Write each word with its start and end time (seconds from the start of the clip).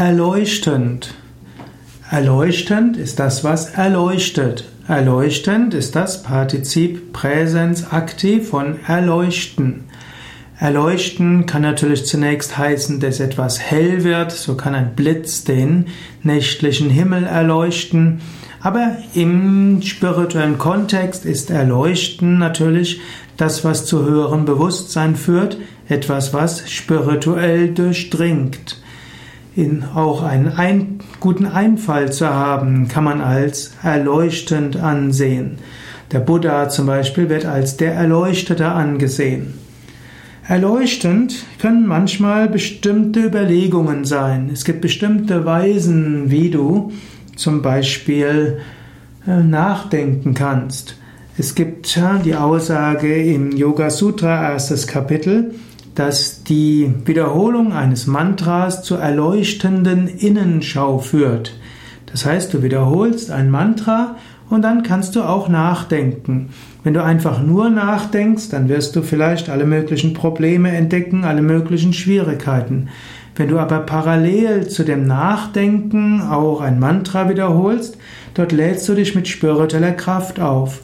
erleuchtend. 0.00 1.12
Erleuchtend 2.10 2.96
ist 2.96 3.18
das, 3.18 3.44
was 3.44 3.74
erleuchtet. 3.74 4.64
Erleuchtend 4.88 5.74
ist 5.74 5.94
das 5.94 6.22
Partizip 6.22 7.12
Präsens 7.12 7.92
aktiv 7.92 8.48
von 8.48 8.78
erleuchten. 8.86 9.84
Erleuchten 10.58 11.44
kann 11.44 11.60
natürlich 11.60 12.06
zunächst 12.06 12.56
heißen, 12.56 12.98
dass 12.98 13.20
etwas 13.20 13.60
hell 13.60 14.02
wird, 14.02 14.32
so 14.32 14.54
kann 14.54 14.74
ein 14.74 14.94
Blitz 14.96 15.44
den 15.44 15.88
nächtlichen 16.22 16.88
Himmel 16.88 17.24
erleuchten, 17.24 18.22
aber 18.62 18.96
im 19.12 19.82
spirituellen 19.82 20.56
Kontext 20.56 21.26
ist 21.26 21.50
Erleuchten 21.50 22.38
natürlich 22.38 23.02
das, 23.36 23.66
was 23.66 23.84
zu 23.84 24.02
höherem 24.02 24.46
Bewusstsein 24.46 25.14
führt, 25.14 25.58
etwas, 25.90 26.32
was 26.32 26.70
spirituell 26.70 27.74
durchdringt. 27.74 28.79
In 29.60 29.84
auch 29.94 30.22
einen 30.22 30.48
ein, 30.48 31.00
guten 31.20 31.44
Einfall 31.44 32.10
zu 32.10 32.26
haben, 32.30 32.88
kann 32.88 33.04
man 33.04 33.20
als 33.20 33.72
erleuchtend 33.82 34.78
ansehen. 34.78 35.58
Der 36.12 36.20
Buddha 36.20 36.70
zum 36.70 36.86
Beispiel 36.86 37.28
wird 37.28 37.44
als 37.44 37.76
der 37.76 37.92
Erleuchtete 37.92 38.68
angesehen. 38.68 39.52
Erleuchtend 40.48 41.44
können 41.60 41.86
manchmal 41.86 42.48
bestimmte 42.48 43.20
Überlegungen 43.20 44.06
sein. 44.06 44.48
Es 44.50 44.64
gibt 44.64 44.80
bestimmte 44.80 45.44
Weisen, 45.44 46.30
wie 46.30 46.48
du 46.48 46.92
zum 47.36 47.60
Beispiel 47.60 48.60
äh, 49.26 49.42
nachdenken 49.42 50.32
kannst. 50.32 50.96
Es 51.36 51.54
gibt 51.54 52.00
die 52.24 52.34
Aussage 52.34 53.14
im 53.14 53.54
Yoga 53.54 53.90
Sutra, 53.90 54.52
erstes 54.52 54.86
Kapitel, 54.86 55.52
dass 56.00 56.44
die 56.44 56.94
Wiederholung 57.04 57.74
eines 57.74 58.06
Mantras 58.06 58.82
zur 58.82 59.00
erleuchtenden 59.00 60.08
Innenschau 60.08 60.98
führt. 60.98 61.58
Das 62.10 62.24
heißt, 62.24 62.54
du 62.54 62.62
wiederholst 62.62 63.30
ein 63.30 63.50
Mantra 63.50 64.16
und 64.48 64.62
dann 64.62 64.82
kannst 64.82 65.14
du 65.14 65.20
auch 65.20 65.50
nachdenken. 65.50 66.48
Wenn 66.84 66.94
du 66.94 67.04
einfach 67.04 67.42
nur 67.42 67.68
nachdenkst, 67.68 68.48
dann 68.48 68.70
wirst 68.70 68.96
du 68.96 69.02
vielleicht 69.02 69.50
alle 69.50 69.66
möglichen 69.66 70.14
Probleme 70.14 70.70
entdecken, 70.70 71.24
alle 71.24 71.42
möglichen 71.42 71.92
Schwierigkeiten. 71.92 72.88
Wenn 73.36 73.50
du 73.50 73.58
aber 73.58 73.80
parallel 73.80 74.68
zu 74.68 74.84
dem 74.84 75.06
Nachdenken 75.06 76.22
auch 76.22 76.62
ein 76.62 76.80
Mantra 76.80 77.28
wiederholst, 77.28 77.98
dort 78.32 78.52
lädst 78.52 78.88
du 78.88 78.94
dich 78.94 79.14
mit 79.14 79.28
spiritueller 79.28 79.92
Kraft 79.92 80.40
auf. 80.40 80.80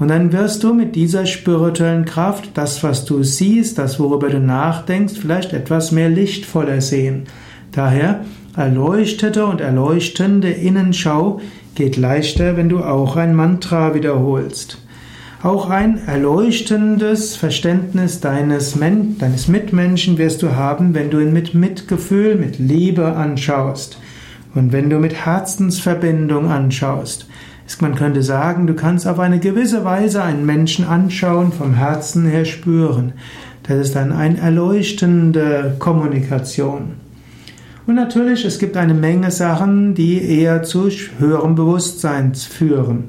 Und 0.00 0.08
dann 0.08 0.32
wirst 0.32 0.64
du 0.64 0.72
mit 0.72 0.96
dieser 0.96 1.26
spirituellen 1.26 2.06
Kraft 2.06 2.52
das, 2.54 2.82
was 2.82 3.04
du 3.04 3.22
siehst, 3.22 3.76
das, 3.76 4.00
worüber 4.00 4.30
du 4.30 4.40
nachdenkst, 4.40 5.12
vielleicht 5.20 5.52
etwas 5.52 5.92
mehr 5.92 6.08
lichtvoller 6.08 6.80
sehen. 6.80 7.24
Daher 7.70 8.24
erleuchtete 8.56 9.44
und 9.44 9.60
erleuchtende 9.60 10.50
Innenschau 10.50 11.42
geht 11.74 11.98
leichter, 11.98 12.56
wenn 12.56 12.70
du 12.70 12.78
auch 12.78 13.16
ein 13.16 13.34
Mantra 13.34 13.94
wiederholst. 13.94 14.78
Auch 15.42 15.68
ein 15.68 16.00
erleuchtendes 16.06 17.36
Verständnis 17.36 18.20
deines, 18.20 18.76
Men 18.76 19.18
deines 19.18 19.48
Mitmenschen 19.48 20.16
wirst 20.16 20.42
du 20.42 20.56
haben, 20.56 20.94
wenn 20.94 21.10
du 21.10 21.20
ihn 21.20 21.34
mit 21.34 21.52
Mitgefühl, 21.52 22.36
mit 22.36 22.58
Liebe 22.58 23.16
anschaust 23.16 23.98
und 24.54 24.72
wenn 24.72 24.88
du 24.88 24.98
mit 24.98 25.26
Herzensverbindung 25.26 26.50
anschaust. 26.50 27.26
Man 27.78 27.94
könnte 27.94 28.22
sagen, 28.22 28.66
du 28.66 28.74
kannst 28.74 29.06
auf 29.06 29.18
eine 29.18 29.38
gewisse 29.38 29.84
Weise 29.84 30.22
einen 30.22 30.44
Menschen 30.44 30.84
anschauen, 30.84 31.52
vom 31.52 31.74
Herzen 31.74 32.26
her 32.26 32.44
spüren. 32.44 33.12
Das 33.62 33.78
ist 33.78 33.96
dann 33.96 34.12
eine 34.12 34.38
erleuchtende 34.38 35.76
Kommunikation. 35.78 36.96
Und 37.86 37.94
natürlich, 37.94 38.44
es 38.44 38.58
gibt 38.58 38.76
eine 38.76 38.94
Menge 38.94 39.30
Sachen, 39.30 39.94
die 39.94 40.22
eher 40.22 40.62
zu 40.62 40.90
höherem 41.18 41.54
Bewusstsein 41.54 42.34
führen. 42.34 43.04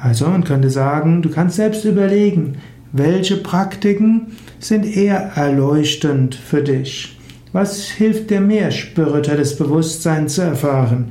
Also 0.00 0.26
man 0.26 0.44
könnte 0.44 0.70
sagen, 0.70 1.22
du 1.22 1.30
kannst 1.30 1.56
selbst 1.56 1.84
überlegen, 1.84 2.58
welche 2.92 3.36
Praktiken 3.36 4.28
sind 4.58 4.84
eher 4.84 5.32
erleuchtend 5.34 6.34
für 6.34 6.62
dich. 6.62 7.18
Was 7.52 7.86
hilft 7.88 8.30
dir 8.30 8.40
mehr, 8.40 8.70
spirituelles 8.70 9.56
Bewusstsein 9.56 10.28
zu 10.28 10.42
erfahren? 10.42 11.06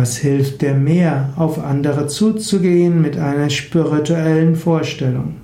Was 0.00 0.16
hilft 0.18 0.62
dir 0.62 0.74
mehr, 0.74 1.30
auf 1.34 1.58
andere 1.58 2.06
zuzugehen 2.06 3.02
mit 3.02 3.16
einer 3.16 3.50
spirituellen 3.50 4.54
Vorstellung? 4.54 5.38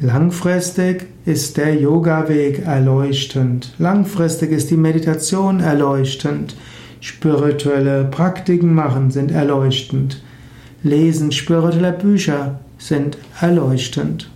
Langfristig 0.00 1.06
ist 1.24 1.56
der 1.56 1.76
Yoga-Weg 1.76 2.66
erleuchtend. 2.66 3.74
Langfristig 3.78 4.50
ist 4.50 4.72
die 4.72 4.76
Meditation 4.76 5.60
erleuchtend. 5.60 6.56
Spirituelle 6.98 8.06
Praktiken 8.06 8.74
machen 8.74 9.12
sind 9.12 9.30
erleuchtend. 9.30 10.20
Lesen 10.82 11.30
spiritueller 11.30 11.92
Bücher 11.92 12.58
sind 12.78 13.18
erleuchtend. 13.40 14.28